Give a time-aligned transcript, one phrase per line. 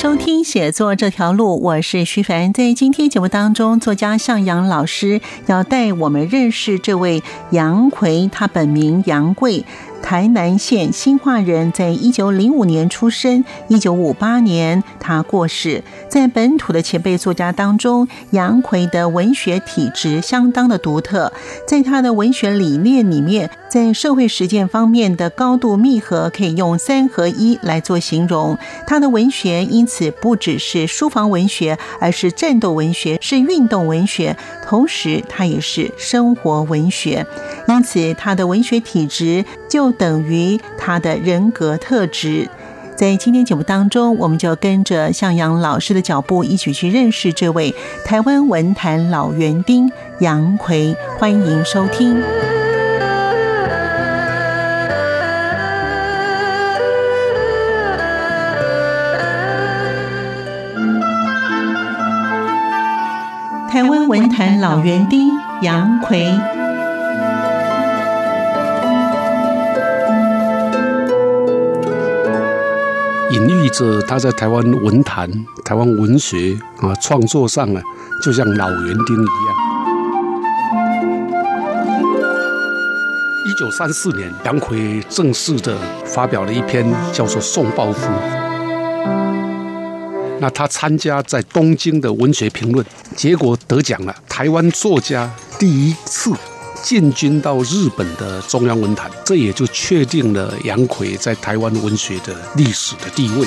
[0.00, 2.54] 收听《写作这条路》，我是徐凡。
[2.54, 9.62] 在今天节目当中，作家向阳老师要带我们认识这位杨奎，他本名杨贵。
[10.02, 15.84] 台南县新化人，在一九零五年出生，一九五八年他过世。
[16.08, 21.32] 在本土的前辈作家当中，杨奎的文学体质相当的独特，
[21.66, 28.58] 在他的文学理念里面，在社会实践方面的高度密合，可以用三合一来做形容。
[28.86, 37.24] 他的文学因此不只是书房文学，而是战斗文学，是运动文学，同时他也是生活文学。
[37.68, 42.48] 因此，他的文学体质就等于他的人格特质。
[42.96, 47.74] 在今天节目当中，我们就跟着向阳老师的脚步，一起去认识这位
[48.04, 50.94] 台湾文坛老园丁杨奎。
[51.18, 52.20] 欢迎收听。
[63.70, 65.30] 台湾文坛老园丁
[65.62, 66.59] 杨奎。
[73.32, 75.30] 隐喻着他在台湾文坛、
[75.64, 77.80] 台湾文学啊创作上呢，
[78.20, 79.56] 就像老园丁一样。
[83.46, 88.08] 一九三四年，杨奎正式的发表了一篇叫做《宋抱夫》。
[90.40, 92.84] 那他参加在东京的文学评论，
[93.14, 96.32] 结果得奖了，台湾作家第一次。
[96.82, 103.46] 进军到日本的中央文坛，这也就确定了杨奎在台湾文学的历史的地位。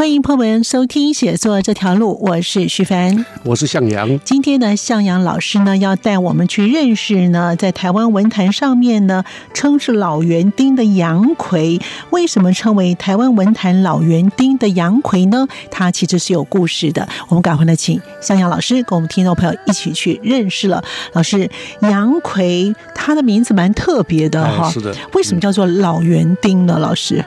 [0.00, 4.18] 欢迎朋友们收听《写作这条路》，我是徐凡，我是向阳。
[4.20, 9.22] 今天呢，向阳老师呢要带我们去认识呢，在台湾文坛上面呢
[9.52, 11.78] 称是老园丁的杨奎。
[12.08, 15.46] 为什么称为台湾文坛老园丁的杨奎呢？
[15.70, 17.06] 他其实是有故事的。
[17.28, 20.82] 我们赶快来请向阳老师跟我们听众朋友一起去认识了。
[21.12, 21.50] 老师，
[21.82, 24.96] 杨奎他的名字蛮特别的哈，是的。
[25.12, 26.78] 为什么叫做老园丁呢？
[26.78, 27.22] 老师，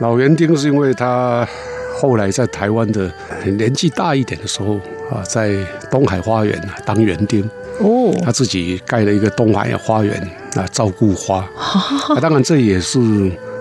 [0.00, 1.48] 老园丁是因为他。
[1.98, 3.12] 后来在台湾的
[3.44, 4.76] 年纪大一点的时候
[5.10, 5.52] 啊，在
[5.90, 7.42] 东海花园啊当园丁
[7.80, 10.14] 哦，他自己盖了一个东海花园
[10.54, 11.38] 啊，照顾花。
[11.56, 13.00] 啊，当然这也是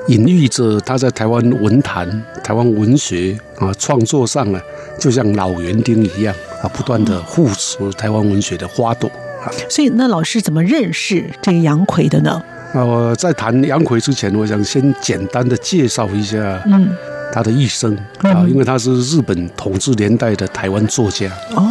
[0.07, 2.07] 隐喻着他在台湾文坛、
[2.43, 4.59] 台湾文学啊创作上呢，
[4.99, 9.09] 就像老园丁一样啊，不断的护持台湾文学的花朵
[9.43, 9.49] 啊。
[9.67, 12.39] 所以，那老师怎么认识这个杨奎的呢？
[12.73, 16.61] 呃，在谈杨奎之前，我想先简单的介绍一下。
[16.67, 16.89] 嗯。
[17.37, 21.61] 他的一生啊，因为他是日本统治年代的台湾作家哦，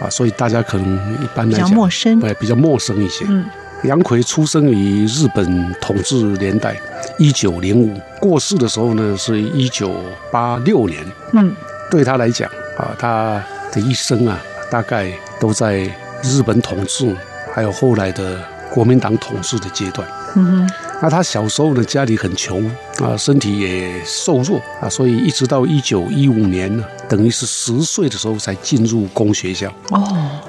[0.00, 3.26] 啊，所以大家可能一般来讲陌生，对，比较陌生一些。
[3.28, 3.44] 嗯，
[3.82, 6.74] 杨奎出生于日本统治年代，
[7.18, 9.94] 一九零五过世的时候呢，是一九
[10.32, 11.04] 八六年。
[11.34, 11.54] 嗯，
[11.90, 14.38] 对他来讲啊，他的一生啊，
[14.70, 15.80] 大概都在
[16.22, 17.14] 日本统治，
[17.52, 18.38] 还有后来的
[18.70, 20.08] 国民党统治的阶段。
[20.34, 20.70] 嗯哼。
[21.02, 22.64] 那他小时候呢，家里很穷
[23.02, 30.02] 啊，身体也瘦弱啊，所以一直到一九一五年呢，等于是十岁的时候才进入公学校哦。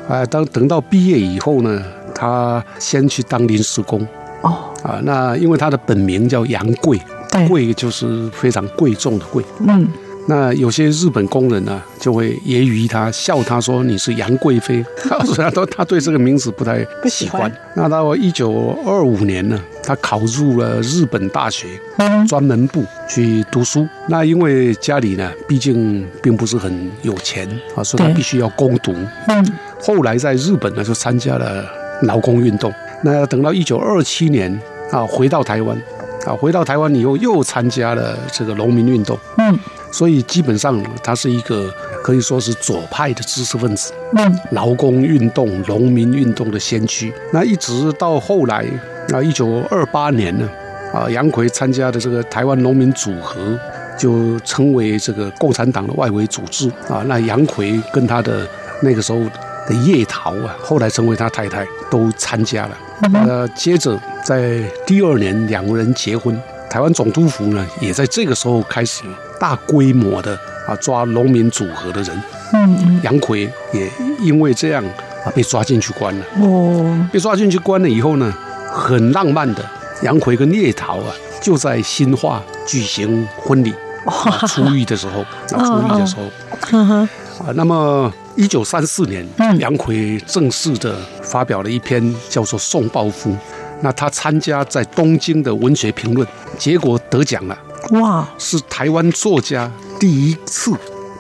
[0.07, 1.83] 啊，当等到毕业以后呢，
[2.13, 4.07] 他先去当临时工
[4.41, 4.69] 哦。
[4.83, 7.01] 啊，那因为他的本名叫杨贵，
[7.49, 9.43] 贵就是非常贵重的贵。
[9.59, 9.87] 嗯。
[10.27, 17.51] 那有些日本工人呢，就会揶揄他，笑他说你是杨贵妃， 他都他对这个名字不太不喜欢。
[17.75, 21.67] 那到一九二五年呢，他考入了日本大学
[22.27, 23.87] 专门部去读书。
[24.07, 28.93] 那因为家里呢，毕竟并不是很有钱啊，所以他必须要攻读。
[29.27, 29.47] 嗯。
[29.79, 31.63] 后来在日本呢，就参加了
[32.01, 32.73] 劳工运动。
[33.03, 34.59] 那等到一九二七年
[34.91, 35.77] 啊，回到台湾
[36.25, 39.15] 啊，回到台湾以后又参加了这个农民运动。
[39.37, 39.59] 嗯。
[39.91, 41.73] 所以基本上，他是一个
[42.03, 47.13] 可以说是左派的知识分子，嗯，劳工运动、农民运动的先驱。
[47.31, 48.65] 那一直到后来，
[49.13, 50.49] 啊，一九二八年呢，
[50.93, 53.57] 啊，杨奎参加的这个台湾农民组合，
[53.97, 57.03] 就成为这个共产党的外围组织啊。
[57.07, 58.45] 那杨奎跟他的
[58.81, 59.19] 那个时候
[59.67, 62.77] 的叶桃啊，后来成为他太太，都参加了。
[63.13, 66.37] 呃，接着在第二年，两个人结婚。
[66.75, 69.03] 台湾总督府呢，也在这个时候开始
[69.39, 70.37] 大规模的
[70.67, 72.21] 啊抓农民组合的人。
[72.51, 72.99] 嗯嗯。
[73.01, 73.89] 杨奎也
[74.19, 74.83] 因为这样
[75.23, 76.25] 啊被抓进去关了。
[76.41, 77.07] 哦。
[77.13, 78.29] 被抓进去关了以后呢，
[78.73, 79.65] 很浪漫的，
[80.01, 83.73] 杨奎跟聂桃啊就在新化举行婚礼。
[84.45, 85.21] 出狱的时候，
[85.57, 87.07] 啊，出狱的时候，啊，
[87.55, 89.25] 那么一九三四年，
[89.59, 90.93] 杨奎正式的
[91.23, 93.31] 发表了一篇叫做《送报夫》，
[93.81, 96.27] 那他参加在东京的文学评论，
[96.57, 97.57] 结果得奖了，
[97.91, 100.71] 哇，是台湾作家第一次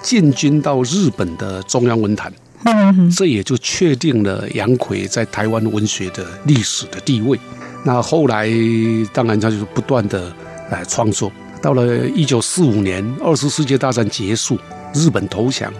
[0.01, 2.31] 进军到日本的中央文坛，
[2.63, 7.39] 嗯，这也就确定了杨奎在台湾文学的历史的地位。
[7.83, 8.49] 那后来
[9.13, 10.31] 当然他就是不断的
[10.71, 11.31] 来创作。
[11.61, 14.57] 到了一九四五年，二次世界大战结束，
[14.93, 15.71] 日本投降，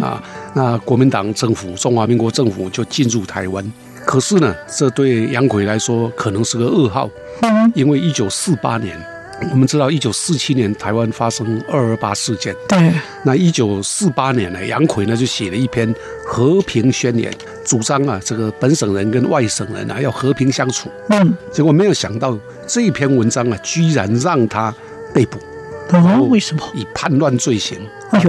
[0.00, 0.22] 啊，
[0.54, 3.64] 那国民党政府、中华民国政府就进入台湾。
[4.06, 7.10] 可是呢，这对杨奎来说可能是个噩耗，
[7.74, 8.96] 因为一九四八年，
[9.50, 12.92] 我们知道一九四七年台湾发生二二八事件，对，
[13.24, 15.92] 那一九四八年呢，杨奎呢就写了一篇
[16.26, 17.32] 和平宣言，
[17.64, 20.88] 主张啊，这个本省人跟外省人啊要和平相处。
[21.08, 24.72] 嗯，结果没有想到这篇文章啊，居然让他。
[25.12, 25.38] 被捕，
[25.90, 26.20] 啊？
[26.28, 26.62] 为什么？
[26.74, 27.78] 以叛乱罪行，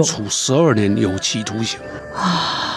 [0.04, 1.80] 处十二年有期徒刑
[2.14, 2.20] 啊！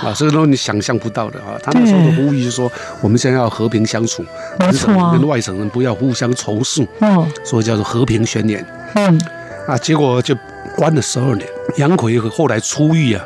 [0.06, 1.60] 啊，这个都你想象不到的啊！
[1.62, 2.72] 他那时候的呼吁是说，
[3.02, 4.24] 我们现在要和平相处，
[4.58, 8.66] 本省人跟外省人不要互相仇视，嗯，所以叫做和平宣言。
[8.96, 9.22] 嗯，
[9.68, 10.36] 啊，结果就
[10.76, 11.46] 关了十二年。
[11.78, 13.24] 杨奎后来出狱啊，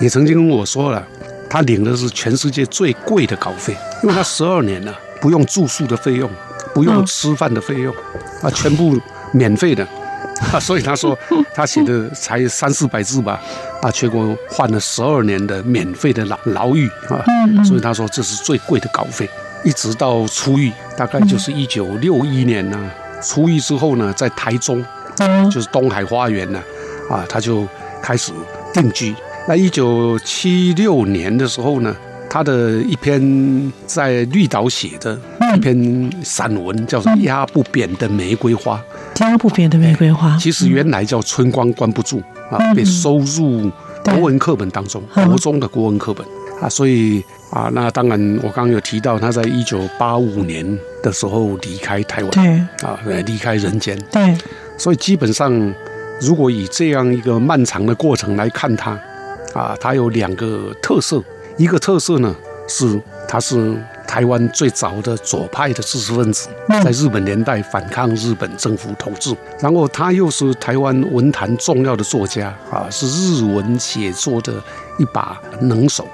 [0.00, 1.02] 也曾经跟我说了，
[1.48, 6.30] 他领的是全世界最贵的稿费，因为他十二年呢，不用住宿的费用，
[6.74, 7.94] 不用吃饭的费用，
[8.42, 8.98] 啊，全部
[9.32, 9.86] 免费的。
[10.52, 11.16] 啊， 所以他说
[11.54, 13.40] 他写的才三四百字吧，
[13.80, 17.22] 啊，结果换了十二年的免费的牢牢狱啊，
[17.64, 19.28] 所以他说这是最贵的稿费。
[19.64, 22.90] 一直到出狱，大概就是一九六一年呢，
[23.22, 24.84] 出狱之后呢，在台中，
[25.52, 26.60] 就是东海花园呢，
[27.08, 27.64] 啊，他就
[28.02, 28.32] 开始
[28.74, 29.14] 定居。
[29.46, 31.94] 那一九七六年的时候呢，
[32.32, 35.20] 他的一篇在绿岛写的
[35.54, 38.82] 一篇散文，叫做《压不扁的玫瑰花》。
[39.22, 43.70] 压不扁的玫瑰花，其实原来叫春光关不住啊，被收入
[44.02, 46.26] 国文课本当中，国中的国文课本
[46.58, 50.66] 啊，所以啊，那当然我刚刚有提到，他在一九八五年
[51.02, 52.88] 的时候离开台湾，对。
[52.88, 54.34] 啊，离开人间，对，
[54.78, 55.52] 所以基本上
[56.18, 58.98] 如果以这样一个漫长的过程来看他，
[59.52, 61.22] 啊，他有两个特色，
[61.56, 62.34] 一个特色呢
[62.68, 63.76] 是他是。
[64.04, 66.46] 台湾最早的左派的知识分子，
[66.84, 74.52] 在日本年代反抗日本政府统治，然后他又是台湾文坛重要的作家啊，是日文写作的
[74.98, 76.06] 一把能手，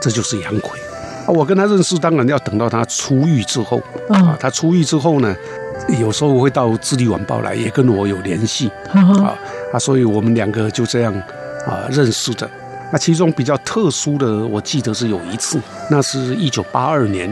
[0.00, 0.80] 这就是杨奎
[1.26, 1.28] 啊。
[1.28, 4.34] 我跟他认识，当然要等到他出狱之后啊。
[4.40, 5.36] 他出狱之后呢，
[6.00, 9.36] 有时候会到《智利晚报》来，也跟我有联系啊
[9.74, 11.12] 啊，所以我们两个就这样
[11.66, 12.48] 啊认识的。
[12.94, 15.58] 那其中比较特殊的，我记得是有一次，
[15.90, 17.28] 那是一九八二年，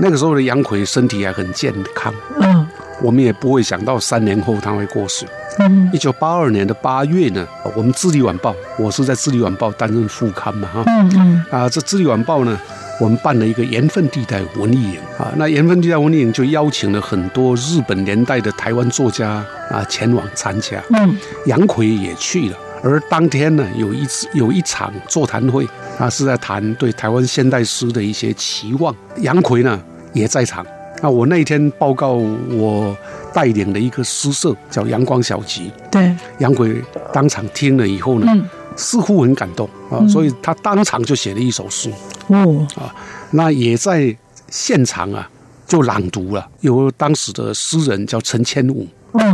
[0.00, 2.10] 那个时候的杨奎身体还很健康，
[2.40, 2.66] 嗯，
[3.02, 5.26] 我们也不会想到三年后他会过世。
[5.58, 12.58] 嗯，一九八二年的八月呢，我们《智利晚报》，我是在《智利晚报》担任副刊嘛，哈，嗯嗯，啊，这《智利晚报》呢，
[12.98, 21.14] 我们办了一个盐分地带文艺营啊，那盐分地带文艺营就邀请了很多日本年代的台湾作家啊前往参加，嗯，
[21.44, 22.56] 杨奎也去了。
[22.82, 28.94] 而当天呢，有一次有一场座谈会，他，是在谈对台湾现代诗的一些期望。
[29.18, 29.80] 杨奎呢
[30.12, 30.66] 也在场。
[31.00, 32.96] 那我那一天报告，我
[33.32, 35.70] 带领的一个诗社叫阳光小集。
[35.90, 38.32] 对，杨奎当场听了以后呢，
[38.76, 41.90] 似乎很感动啊，所以他当场就写了一首诗。
[42.28, 42.94] 哦，啊，
[43.30, 44.16] 那也在
[44.48, 45.28] 现场啊
[45.66, 48.86] 就朗读了，有当时的诗人叫陈千武。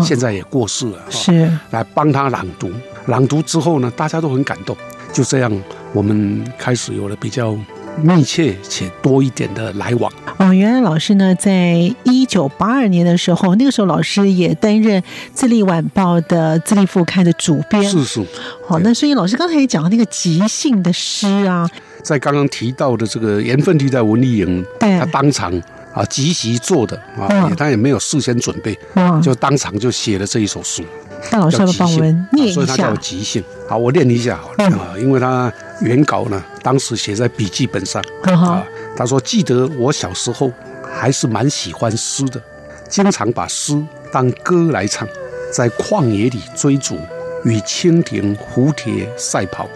[0.02, 2.68] 现在也过世了，是来帮他朗读。
[3.08, 4.76] 朗读之后呢，大家都很感动。
[5.12, 5.50] 就这样，
[5.92, 7.56] 我们开始有了比较
[8.02, 10.12] 密切且多一点的来往。
[10.36, 11.72] 哦，原来老师呢，在
[12.04, 15.00] 一九八二年的时候，那个时候老师也担任
[15.32, 17.82] 《自立晚报》的《自立副刊》的主编。
[17.82, 18.24] 是是。
[18.66, 21.68] 好，那所以老师刚才也讲到那个即兴的诗啊，
[22.02, 25.60] 在刚刚提到的这个盐分地带文艺营，他当场。
[25.94, 28.78] 啊，即席做的啊，他也没有事先准备，
[29.20, 30.84] 就当场就写了这一首诗。
[31.30, 33.42] 大老师要帮我们念一下，所以他叫即兴。
[33.68, 38.64] 好，我念一下好了啊，因为他原稿呢，当时写在笔记本上啊。
[38.96, 40.50] 他说：“记得我小时候
[40.92, 42.42] 还是蛮喜欢诗的，
[42.88, 45.06] 经常把诗当歌来唱，
[45.52, 46.98] 在旷野里追逐，
[47.44, 49.68] 与蜻蜓、蝴蝶赛跑。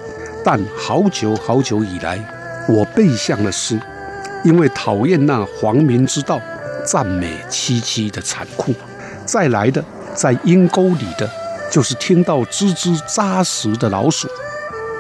[0.44, 2.18] 但好久好久以来，
[2.68, 3.78] 我背向了诗，
[4.42, 6.40] 因为讨厌那皇民之道，
[6.84, 8.74] 赞美凄凄的残酷。
[9.24, 9.84] 再来的，
[10.14, 11.28] 在阴沟里的，
[11.70, 14.28] 就是听到吱吱扎实的老鼠，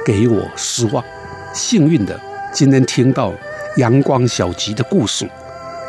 [0.04, 1.04] 给我失望。
[1.52, 2.18] 幸运的，
[2.52, 3.32] 今天听到
[3.76, 5.28] 阳光小吉的故事，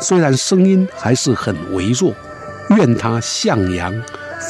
[0.00, 2.14] 虽然声音还是很微弱，
[2.76, 3.94] 愿它向阳。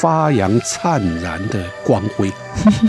[0.01, 2.29] 发扬灿然的光辉。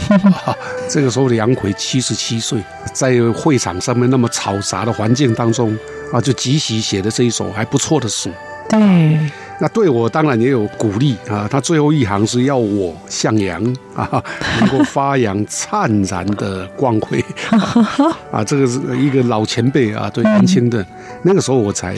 [0.91, 2.61] 这个时候的杨奎七十七岁，
[2.93, 5.79] 在会场上面那么嘈杂的环境当中
[6.13, 8.29] 啊，就即席写的这一首还不错的诗。
[8.69, 9.31] 对。
[9.59, 11.49] 那对我当然也有鼓励啊！
[11.51, 13.63] 他最后一行是要我向阳
[13.95, 14.23] 啊，
[14.61, 17.25] 能够发扬灿然的光辉
[18.31, 18.45] 啊！
[18.45, 20.85] 这个是一个老前辈啊，对年轻的
[21.23, 21.95] 那个时候我才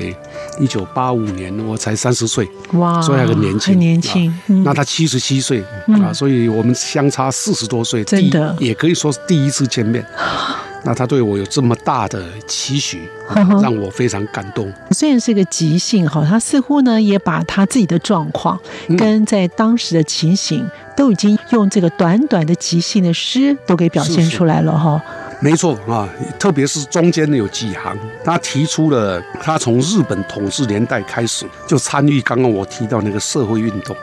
[0.61, 4.33] 一九八五年，我才三十岁哇，所以很年轻，很年轻。
[4.62, 5.62] 那他七十七岁
[6.00, 10.05] 啊，所以我们相差四十多岁，真的也可以说是第一次见面。
[10.88, 13.07] 那他对我有这么大的期许，
[13.61, 14.73] 让我非常感动。
[14.92, 18.59] 虽然是个即兴哈，他似乎呢也把他自己的状况
[18.97, 20.66] 跟在当时的情形，
[20.97, 24.99] 都已经用这个短短的即兴的诗都给表现出来了哈。
[25.40, 33.95] 没错啊，特别是中间有几行，他提出了他从日本统治年代开始就参与刚刚我提到那个社会运动，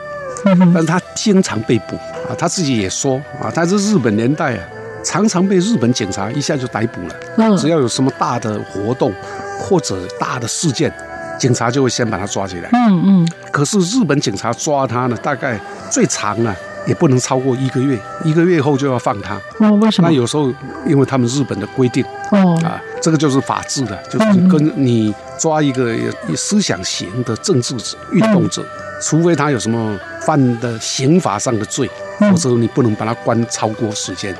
[0.44, 1.96] 但是他经常被捕
[2.28, 4.68] 啊，他自己也说啊，他是日本年代啊。
[5.06, 7.14] 常常被日本警察一下就逮捕了。
[7.38, 9.12] 嗯，只要有什么大的活动
[9.56, 10.92] 或者大的事件，
[11.38, 12.68] 警察就会先把他抓起来。
[12.72, 13.28] 嗯嗯。
[13.52, 15.60] 可是日本警察抓他呢，大概
[15.90, 16.54] 最长啊
[16.88, 19.40] 也不能超过一个月，一个月后就要放他。
[19.60, 20.08] 哦，为什么？
[20.08, 20.52] 那有时候
[20.84, 22.04] 因为他们日本的规定。
[22.32, 22.60] 哦。
[22.64, 25.94] 啊，这个就是法治的，就是跟你抓一个
[26.36, 28.64] 思想型的政治者、运动者，
[29.00, 34.34] 除非他有什么犯的刑法上的罪，否则你不能把它关超过时间。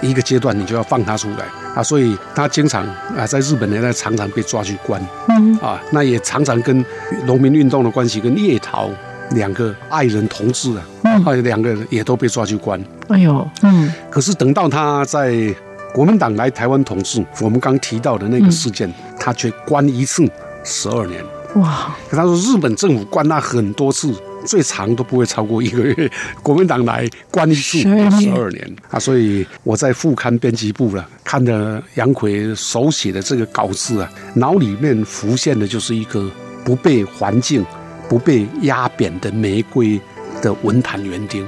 [0.00, 1.44] 一个阶段你就要放它出来
[1.74, 2.82] 啊，所以他经常
[3.14, 4.98] 啊在日本年代常常被抓去关，
[5.28, 6.82] 嗯啊，那也常常跟
[7.26, 8.88] 农民运动的关系跟叶桃
[9.32, 12.82] 两个爱人同志啊，还有两个人也都被抓去关。
[13.08, 15.54] 哎呦，嗯，可是等到他在
[15.92, 20.26] 国民党来台湾统治，我们刚提到的那个事件，他却关一次
[20.64, 21.22] 十二年。
[21.56, 24.14] 哇，他说日本政府关他很多次。
[24.44, 26.10] 最长都不会超过一个月，
[26.42, 28.98] 国民党来关注十二年啊！
[28.98, 36.30] 所以我在副刊编辑部了，看着杨奎手写的这个稿子啊，脑里面浮现的就是一个
[36.64, 37.64] 不被环境、
[38.08, 40.00] 不被压扁的玫瑰
[40.40, 41.46] 的文坛园丁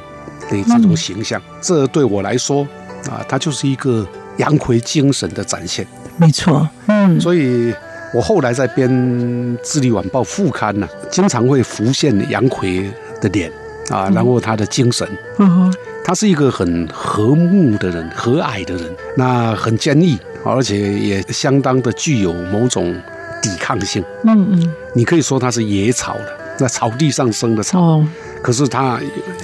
[0.50, 1.40] 的这种形象。
[1.60, 2.66] 这对我来说
[3.08, 4.06] 啊，它就是一个
[4.38, 5.86] 杨奎精神的展现。
[6.16, 7.72] 没错，嗯，所以。
[8.12, 8.90] 我后来在编
[9.62, 12.90] 《智利晚报》副刊呢，经常会浮现杨奎
[13.20, 13.50] 的脸
[13.88, 15.72] 啊，然后他的精神，嗯，
[16.04, 22.94] 他是一个很和睦的人，和蔼的人，那很坚毅，而且也相当的具有某种
[23.40, 26.26] 抵抗性，嗯嗯，你可以说他是野草了，
[26.58, 28.02] 那草地上生的草。
[28.42, 28.98] 可是他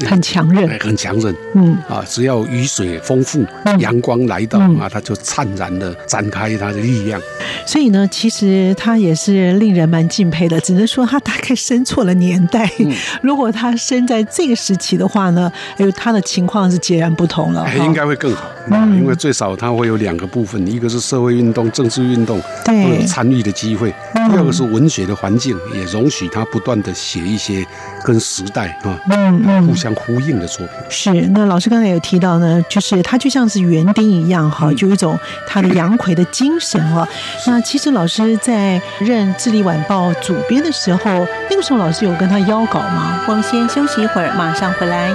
[0.07, 1.35] 很强韧，很强韧。
[1.55, 3.45] 嗯啊，只要雨水丰富，
[3.79, 7.21] 阳光来到啊，他就灿然的展开他的力量。
[7.67, 10.61] 所以呢，其实他也是令人蛮敬佩的。
[10.61, 12.71] 只能说他大概生错了年代。
[13.23, 17.67] 如果他生在这个时期的话呢，哎呦，他的情况是截然不同了。
[17.79, 27.65] 应该会更好，因为最少他会有两个部分：一个是社会运动、政治运动都有参与的机会；第二个是文学的环境也容许他不断的写一些
[28.07, 28.69] 跟时代。
[28.85, 31.11] 啊，嗯嗯，互相呼应的作品是。
[31.33, 37.07] 那老师刚才有提到呢，就是他就像是园丁一样哈，就一种他的杨奎的精神啊。
[37.49, 43.21] 那其实老师在任《智利晚报》主编的时候，那个时候老师有跟他邀稿吗？
[43.27, 45.11] 我们先休息一会儿，马上回来。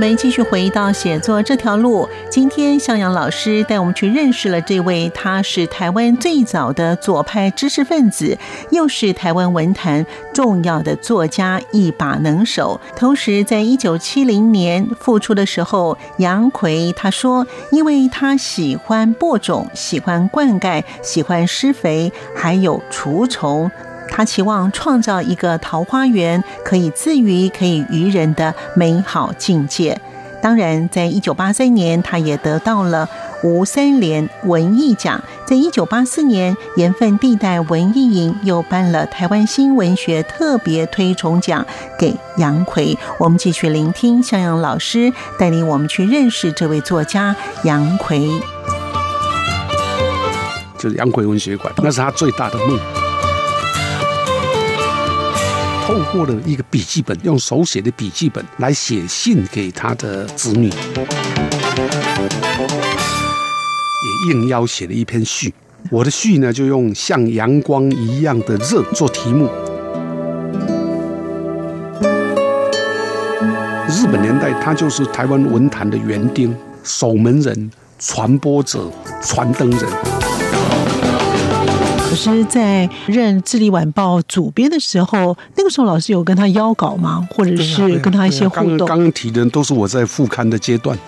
[0.00, 2.08] 我们，继续回到写作这条路。
[2.30, 8.38] 今天向阳老师带我们去认识了这位，他是台湾最早的左派知识分子，
[8.70, 12.80] 又是台湾文坛重要的作家，一把能手。
[12.96, 23.70] 同时，在一九七零年复出的时候，杨奎他说，因为他喜欢播种，喜欢灌溉，喜欢施肥，还有除虫。
[24.20, 29.98] 他期望创造一个桃花源，可以自娱、可以渔人的美好境界。
[30.42, 33.08] 当然，在一九八三年，他也得到了
[33.42, 35.24] 吴三连文艺奖。
[35.46, 41.64] 在一九八四年，盐分地带文艺营又颁了台湾新文学特别推崇奖
[41.98, 42.98] 给杨奎。
[43.18, 47.34] 我们继续聆听向阳老师带领我们去认识这位作家
[47.64, 48.28] 杨奎。
[50.76, 52.78] 就是杨奎文学馆，那是他最大的梦。
[55.90, 60.76] 透过了一个笔记本，用手写的笔记本来写信给他的子女，也
[64.30, 65.52] 应邀写了一篇序。
[65.90, 69.50] 我的序呢，就用像阳光一样的热做题目。
[73.88, 77.68] 日本年代，他就是台湾文坛的园丁、守门人、
[77.98, 78.88] 传播者、
[79.20, 80.19] 传灯人。
[82.26, 87.26] 老师在任《智利晚报》主编的时候，那个时候老师有跟他邀稿吗？
[87.30, 88.86] 或者是跟他一些互动？
[88.86, 90.98] 刚刚提的都是我在副刊的阶段，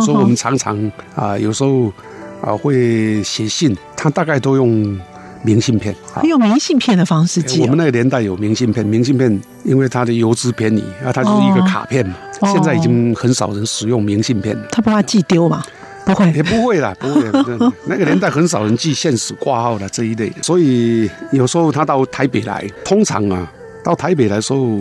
[0.00, 0.78] 所以我们常常
[1.16, 1.92] 啊，有时候
[2.40, 4.96] 啊会写信，他大概都用
[5.42, 7.62] 明信片，用明信片的方式寄。
[7.62, 12.14] 我们那个年代有明信片，明信片因为它的邮资便宜啊，它就是一个卡片嘛。
[12.44, 15.64] 现在已经很少人使用明信片了，他不怕寄丢嘛？
[16.04, 17.72] 不会，也不会啦， 不会。
[17.86, 23.50] 那个年代很少人寄现实挂号的这一类，所以有时候他到台北来，通常啊，
[23.84, 24.80] 到台北来的时候，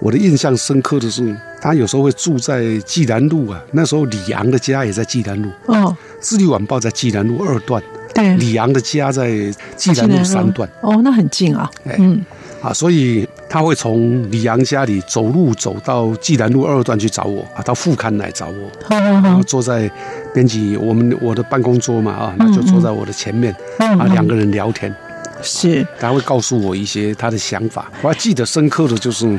[0.00, 3.60] 我的印象深刻的是，他有时候会住在济南路啊。
[3.72, 5.74] 那时候李昂的家也在济南路，哦，
[6.20, 7.82] 《智利晚报》在济南路二段，
[8.14, 9.30] 对，李昂的家在
[9.76, 12.24] 济南路三段，哦，那很近啊，嗯。
[12.64, 19.90] 啊，所以他会从李阳家里走路走到济南路二段去找我啊，到副刊来找我，然后坐在
[20.32, 24.94] 编辑我们我的办公桌嘛啊，那就坐在我的前面啊，两个人聊天，
[25.42, 25.86] 是。
[26.00, 27.92] 他会告诉我一些他的想法。
[28.00, 29.38] 我还记得深刻的就是，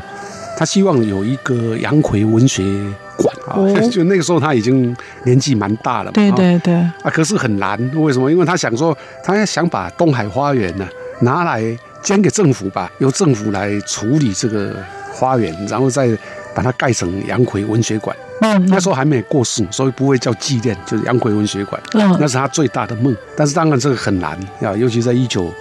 [0.55, 2.63] 他希望有一个杨奎文学
[3.17, 3.57] 馆啊，
[3.89, 6.75] 就那个时候他已经年纪蛮大了，对对对。
[6.75, 8.31] 啊，可是很难，为什么？
[8.31, 10.87] 因为他想说，他想把东海花园呢
[11.21, 11.75] 拿来。
[12.05, 14.73] 捐给政府吧，由政府来处理这个
[15.11, 16.15] 花园，然后再
[16.53, 18.15] 把它盖成杨奎文学馆。
[18.41, 21.81] 嗯，那时候还没过世，所以不会叫纪念，就是杨奎文学馆。
[21.93, 23.15] 嗯，那是他最大的梦。
[23.35, 25.51] 但是当然这个很难啊，尤其在一九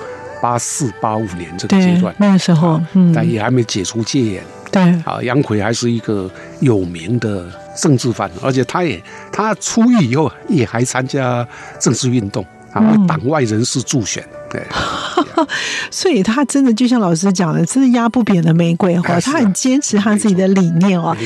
[0.42, 4.42] 八四八五年这个阶段，那个时候，嗯，但也还没解除戒严。
[4.70, 6.28] 对，啊，杨奎还是一个
[6.60, 9.02] 有名的政治犯，而且他也
[9.32, 11.46] 他出狱以后也还参加
[11.78, 14.22] 政治运动啊，党外人士助选。
[14.50, 14.62] 对。
[15.90, 21.16] 所以他真的就像老师讲的，真的压不扁的玫瑰花，他很坚持他自己的理念哦。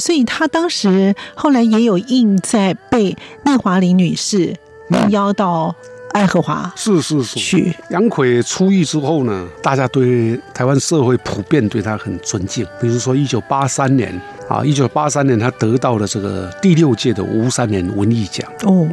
[0.00, 4.54] 所以他当时后来也有印在被聂华苓女士
[5.08, 5.74] 邀到
[6.12, 12.66] 爱荷华，是是是去杨奎出狱之后呢，大家对台湾社会普遍对他很尊敬。
[12.80, 18.88] 比如说一九八三年啊，一九八三年他得到了这个第六届的吴三连文艺奖哦。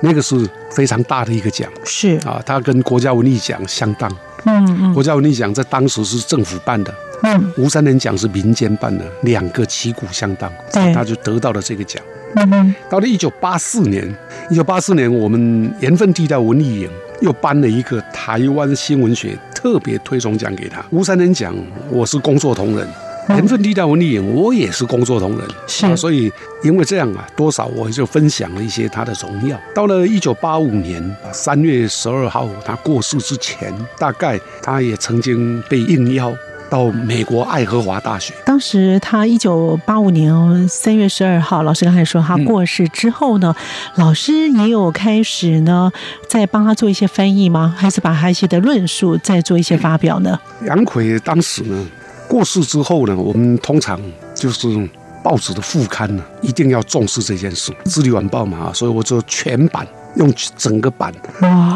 [0.00, 4.10] 那个是非常大的一个奖，是啊，它跟国家文艺奖相当。
[4.46, 12.02] 嗯嗯，国家文艺奖在当时是政府办的，嗯，吴三连奖是民间办的，两个旗鼓相当，对，他就得到了这个奖。
[12.36, 14.16] 嗯嗯，到了一九八四年，
[14.48, 20.82] 一九八四年，我们盐分地带文艺营又颁了一个台湾新文学特别推崇奖给他。
[20.90, 21.54] 吴三连奖，
[21.90, 22.88] 我是工作同仁。
[23.36, 29.58] 盐分地带文丽颖，我也是工作同仁，是，所以因为这样啊，多少我就分享了一些他的荣耀。
[29.74, 36.32] 到了一九八五年三月十二号他过世之前，大概他也曾经被应邀
[36.68, 38.34] 到美国爱荷华大学。
[38.44, 43.54] 当时他一九八五年三月十二号，老师刚才说他过世之后呢，
[43.96, 45.90] 老师也有开始呢，
[46.28, 47.74] 在帮他做一些翻译吗？
[47.76, 50.38] 还是把他一些的论述再做一些发表呢？
[50.66, 51.86] 杨奎当时呢？
[52.30, 54.00] 过世之后呢，我们通常
[54.36, 54.88] 就是
[55.20, 61.12] 报纸的副刊呢，一定要重视这件事，《智利晚报》嘛，所以我就全版用整个版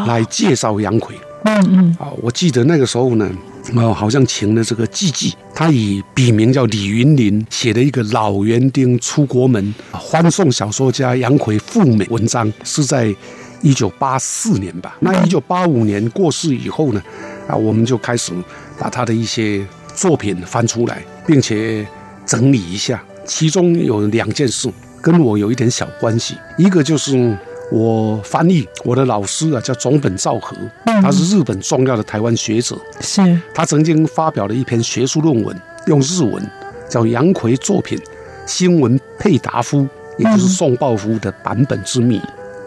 [0.07, 1.13] 来介绍杨奎。
[1.43, 3.29] 嗯嗯，啊，我记得那个时候呢，
[3.75, 13.13] 啊，好像请了这个季季，他以笔名叫李云林，写了一个老园丁出国门欢送小说家杨奎赴美文章，是在
[13.61, 14.95] 一九八四年吧。
[15.01, 17.03] 那一九八五年过世以后呢，
[17.45, 18.31] 啊，我们就开始
[18.79, 19.61] 把他的一些。
[19.95, 21.87] 作品翻出来，并且
[22.25, 24.69] 整理一下，其中有两件事
[25.01, 26.35] 跟我有一点小关系。
[26.57, 27.37] 一个就是
[27.71, 30.55] 我翻译我的老师啊，叫总本照和，
[31.01, 35.55] 他是日本重要的台湾学者，是他曾经发表了一篇学术论文，
[35.87, 36.45] 用日文
[36.89, 37.97] 叫杨奎作品
[38.45, 42.17] 新闻配达夫，也就是宋抱夫的版本之谜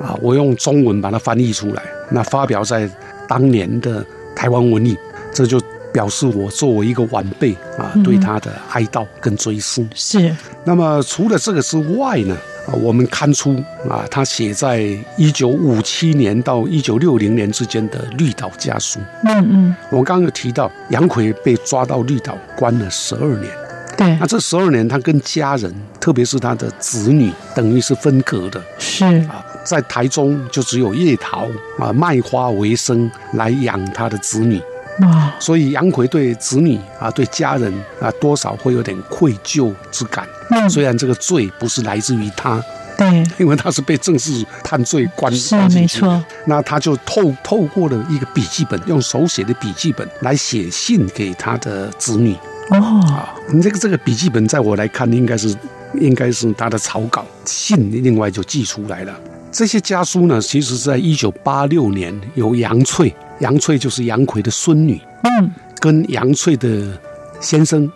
[0.01, 2.91] 啊，我用中文把它翻译出来，那发表在
[3.29, 4.97] 当年的台湾文艺，
[5.33, 5.61] 这就。
[5.98, 10.32] 表示我作为一个晚辈啊，对他的哀悼跟追思是。
[10.64, 12.37] 那么除了这个之外呢，
[12.80, 13.56] 我们看出
[13.90, 19.00] 啊，他写在一九五七年到一九六零年之间的绿岛家书。
[19.24, 23.50] 嗯嗯，我刚刚有提到杨奎被抓到绿岛关了十二年。
[23.96, 28.62] 对，那这十二年他跟家人，特别是他的子女，等于是分隔的。
[28.78, 31.48] 是啊，在台中就只有叶桃
[31.80, 34.62] 啊卖花为生来养他的子女。
[35.00, 35.32] 哇！
[35.38, 40.26] 所以杨奎对子女啊，对家人啊，多少会有点愧疚之感。
[40.50, 42.62] 嗯，虽然这个罪不是来自于他，
[42.96, 46.22] 对，因为他是被正式判罪关是没错。
[46.46, 52.34] 那他就透透过了一个笔记本，用手写的笔记本来写信给他的子女。
[52.70, 52.76] 哦，
[53.08, 55.54] 啊，你这个这个笔记本，在我来看，应该是
[55.94, 59.14] 应该是他的草稿信，另外就寄出来了。
[59.59, 63.12] 这些家书呢，其实是在一九八六年由杨翠。
[63.40, 66.97] 杨翠就是杨奎的孙女，嗯，跟杨翠的
[67.40, 67.90] 先生，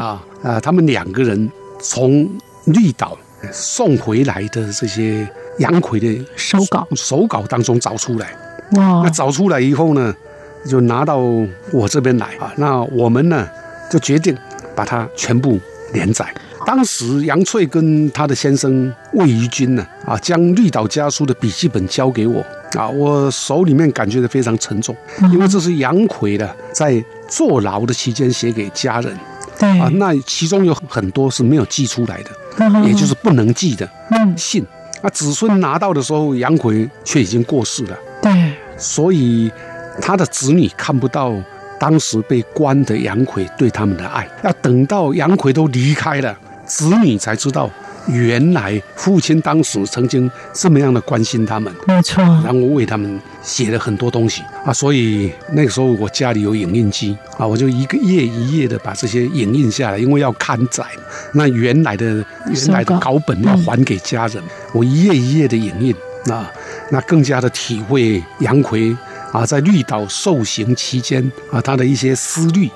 [0.00, 1.48] 啊啊，他们两个人
[1.80, 2.28] 从
[2.64, 3.16] 绿岛
[3.52, 5.24] 送回来的这些
[5.60, 8.36] 杨奎的手稿手稿当中找出来，
[8.72, 10.12] 哇，那找出来以后呢，
[10.68, 11.18] 就拿到
[11.72, 13.48] 我这边来啊，那我们呢
[13.88, 14.36] 就决定
[14.74, 15.60] 把它全部
[15.92, 16.26] 连载。
[16.66, 22.44] 当时杨翠跟她的先生魏于君呢，啊，将《绿岛家书》的笔记本交给我，
[22.76, 24.94] 啊，我手里面感觉到非常沉重，
[25.32, 29.16] 因为这是杨奎的在坐牢的期间写给家人，
[29.60, 33.88] 对，啊，那其中有很多是没有寄出来的，也就是不能寄的
[34.36, 34.66] 信，
[35.02, 39.48] 啊，子孙拿到的时候，杨奎却已经过世了，对，所以
[40.02, 41.32] 他的子女看不到
[41.78, 46.36] 当时被关的杨奎对他们的爱，要等到杨奎都离开了。
[46.66, 47.70] 子女才知道，
[48.08, 54.72] 原来父亲当时曾经这么样的关心他们，没错，然后为他们写了很多东西啊。
[54.72, 60.84] 所以那个时候我家里有影印机啊，我就一个页一页的把这些影印下来，因为要刊载。
[61.32, 65.94] 那原来的原来的稿本要还给家人，我一页一页的影印
[66.32, 66.50] 啊，
[66.90, 68.96] 那更加的体会杨奎
[69.32, 72.68] 啊在绿岛受刑期间啊他的一些思虑，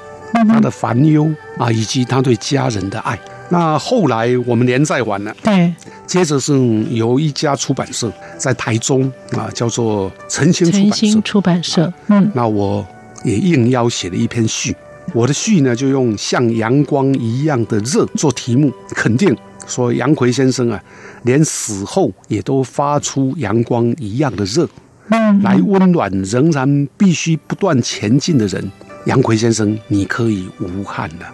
[0.48, 3.18] 他的烦忧啊，以及他对家人的爱。
[3.52, 5.74] 那后来我们连载完了，对，
[6.06, 6.54] 接着是
[6.90, 12.86] 由一家出版社在台中啊，叫做晨星晨星出版社，嗯，那我
[13.24, 14.74] 也应邀写了一篇序，
[15.12, 19.36] 我的序呢就用像阳光一样的热做题目，肯定
[19.66, 20.80] 说杨奎先生啊，
[21.24, 24.68] 连死后也都发出阳光一样的热，
[25.08, 28.70] 嗯，来温暖仍然必须不断前进的人，
[29.06, 31.26] 杨奎先生，你可以无憾了。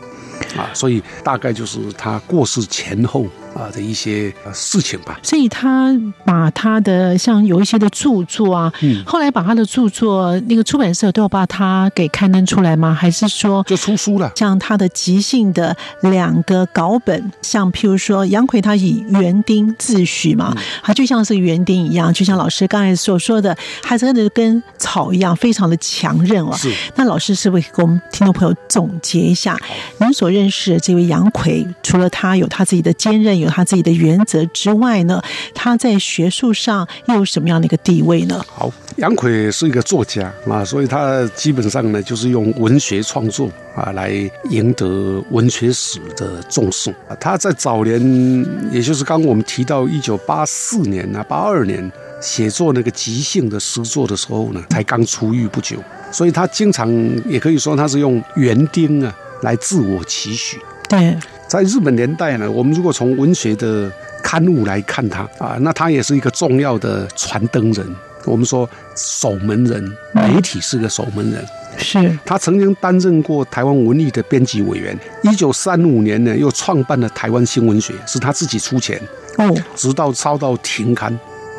[0.56, 3.26] 啊，所以大概就是他过世前后。
[3.56, 5.92] 啊的一些事情吧，所以他
[6.24, 12.94] 把他的像有一些的著作啊，嗯，后来把他的著作那个出版社都要把它给刊登出来吗？
[12.94, 14.30] 还是说就出书了？
[14.36, 26.54] 像他的即兴的两个稿本，像譬如说杨奎他以园丁自诩嘛，他就像是园丁一样，就像老师刚才所说的，他真的跟草一样，非常的强韧哦。
[26.56, 26.70] 是。
[26.94, 29.58] 那老师是不是给我们听众朋友总结一下，
[29.98, 33.45] 您所认识的这位杨奎，除了他有他自己的坚韧有。
[33.50, 35.22] 他自己的原则之外呢，
[35.54, 38.44] 他在学术上又有什么样的一个地位呢？
[38.48, 44.10] 好，杨奎是一个作家啊，所以他基本上呢就是用文学创作啊来
[44.50, 47.16] 赢得文学史的重视啊。
[47.20, 55.76] 他在早年，也就是刚我们提到一九八四年啊、八二年写作那个即兴的诗作的时候呢，才刚出狱不久，
[56.10, 56.90] 所以他经常
[57.28, 60.58] 也可以说他是用园丁啊来自我期许。
[60.88, 61.16] 对。
[61.48, 63.90] 在日本年代呢，我们如果从文学的
[64.22, 67.86] 刊物来看他啊，那他也是一个重要的传灯人。
[68.24, 71.44] 我们说守门人，媒体是个守门人。
[71.78, 74.98] 是他曾经担任过台湾文艺的编辑委员。
[75.22, 79.00] 一九三五年呢，又创办了台湾新文学，是他自己出钱
[79.36, 81.16] 哦，直到抄到停刊。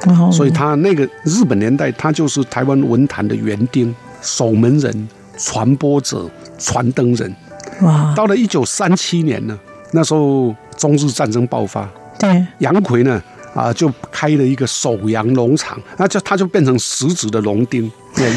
[0.07, 7.33] 哦，所以他那个日本年代，他就是台湾文坛的园丁、守门人、传播者、传灯人。
[7.81, 9.57] 哇，到了一九三七年呢。
[9.91, 13.21] 那时候中日战争爆发，对杨奎呢
[13.53, 17.89] 啊就开了一个首阳农场，那就他就变成实质的农 丁，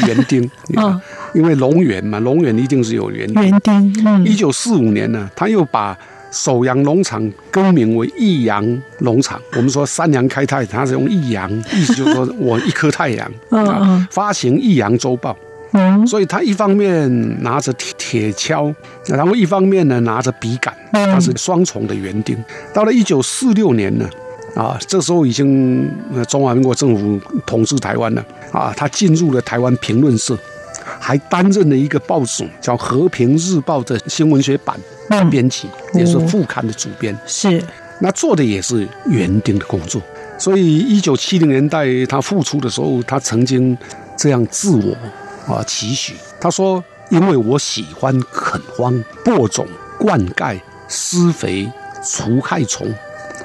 [0.07, 0.99] 园丁啊，
[1.33, 4.05] 因为农园嘛，农园一定是有园园丁。
[4.05, 5.97] 嗯，一九四五年呢，他又把
[6.31, 9.39] 首阳农场更名为益阳农场。
[9.53, 15.35] 我们说三阳开泰，他是用益阳，意思就是说我一颗太阳啊，发行益阳周报。
[15.73, 18.73] 嗯，所以他一方面拿着铁铁锹，
[19.05, 22.37] 然后一方面呢拿着笔杆，他是双重的园丁。
[22.73, 24.09] 到了一九四六年呢，
[24.55, 25.89] 啊，这时候已经
[26.27, 30.37] 中华民国政府统治台湾了啊，他进入了台湾评论社，
[30.99, 34.77] 还担任了一个报纸叫《和平日报》的新闻学版
[35.29, 37.17] 编辑，也是副刊的主编。
[37.25, 37.63] 是。
[38.03, 40.01] 那做的也是园丁的工作。
[40.37, 43.77] 所以，一九七零年代他复出的时候，他曾经
[44.17, 44.97] 这样自我
[45.51, 49.67] 啊期许，他说：“因为我喜欢垦荒、播种、
[49.99, 51.71] 灌溉、施肥、
[52.03, 52.87] 除害虫，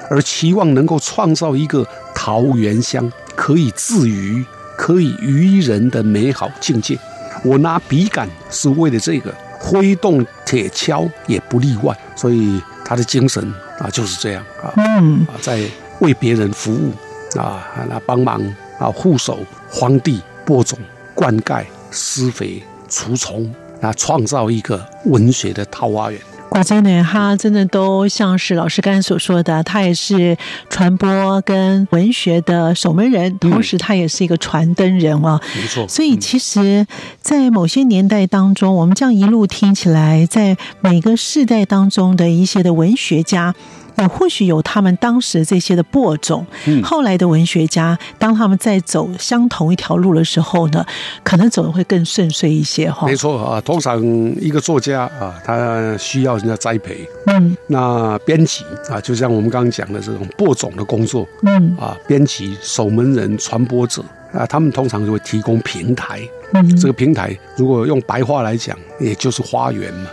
[0.09, 4.45] 而期望能够创造一个桃源乡，可以自娱、
[4.77, 6.97] 可以娱人的美好境界。
[7.43, 11.97] 我拿笔杆是为了这个，挥动铁锹也不例外。
[12.15, 15.61] 所以他的精神啊就是这样啊，嗯啊在。”
[15.99, 16.93] 为别人服务
[17.39, 18.39] 啊，那帮忙
[18.77, 20.77] 啊，护守荒地，播种、
[21.15, 26.19] 灌溉、施肥、除虫，啊，创造一个文学的桃花源。
[26.49, 30.35] 果真的，他真的都像是老师刚才所说的，他也是
[30.69, 35.39] 传播跟文学的守门人，同时他也是一个传灯人啊。
[35.55, 35.85] 没错。
[35.89, 36.87] 所以，其实，
[37.21, 43.53] 在某些年代当中，我们这样一路听起来，在每个世代当中的一些的文学家。
[43.97, 46.45] 也或许有他们当时这些的播种，
[46.83, 50.85] 后来的文学家，当他们在走相同一条路的时候呢，
[51.23, 53.07] 可能走的会更顺遂一些哈。
[53.07, 53.99] 没错啊，通常
[54.39, 57.07] 一个作家啊，他需要人家栽培。
[57.25, 66.21] 嗯，那编辑啊，就像我们刚刚讲的这种播种的工作，嗯啊，编辑、守门人、传播者啊，他们通常就会提供平台。
[66.53, 70.09] 嗯，这个平台如果用白话来讲，也就是花园嘛。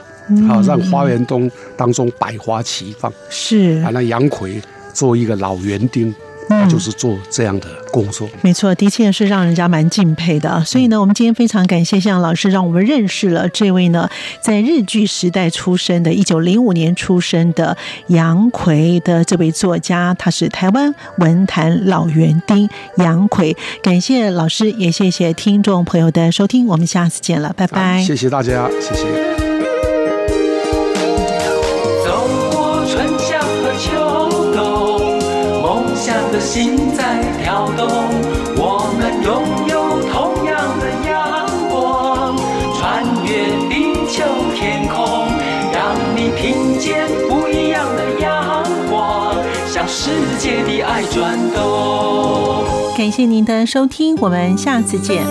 [0.48, 3.12] 好，让花园中当中百花齐放。
[3.28, 4.60] 是啊，那杨奎
[4.92, 6.14] 做一个老园丁，
[6.68, 8.28] 就是做这样的工作。
[8.42, 10.62] 没错，的确是让人家蛮敬佩的。
[10.64, 14.08] 所以呢，我们今天非常感谢向老师，让我们认识了这位呢，
[14.40, 17.76] 在日剧时代出生的，一九零五年出生的
[18.08, 23.56] 杨奎的这位作家，他是台湾文坛老园丁杨奎。
[23.82, 28.02] 感谢老师，也谢谢听众朋友的收听，我们下次见了，拜拜。
[28.02, 29.43] 谢谢大家，谢谢。
[36.44, 37.88] 心在跳动，
[38.56, 39.32] 我们拥
[39.66, 39.72] 有
[40.12, 42.36] 同样的阳光，
[42.76, 44.22] 穿越地球
[44.54, 45.26] 天空，
[45.72, 49.34] 让你听见不一样的阳光，
[49.66, 52.62] 向世界的爱转动。
[52.96, 55.24] 感谢您的收听，我们下次见。